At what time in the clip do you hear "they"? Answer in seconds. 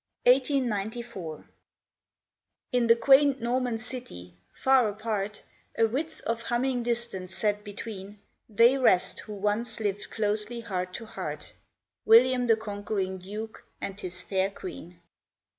8.49-8.79